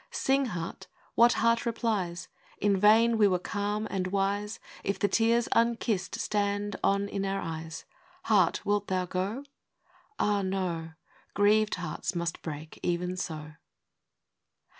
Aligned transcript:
Sing, 0.09 0.47
Heart! 0.47 0.87
what 1.13 1.33
heart 1.33 1.63
replies? 1.63 2.27
In 2.57 2.75
vain 2.75 3.19
we 3.19 3.27
were 3.27 3.37
calm 3.37 3.87
and 3.91 4.07
wise, 4.07 4.59
If 4.83 4.97
the 4.97 5.07
tears 5.07 5.47
unkissed 5.51 6.15
stand 6.17 6.75
on 6.83 7.07
in 7.07 7.23
our 7.23 7.39
eyes. 7.39 7.85
Heart, 8.23 8.65
wilt 8.65 8.87
thou 8.87 9.05
go?—" 9.05 9.43
Ah, 10.19 10.41
no! 10.41 10.93
Grieved 11.35 11.75
hearts 11.75 12.15
must 12.15 12.41
break 12.41 12.79
even 12.81 13.15
so." 13.15 13.51